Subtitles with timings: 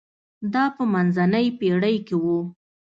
[0.53, 2.25] دا په منځنۍ پېړۍ کې و.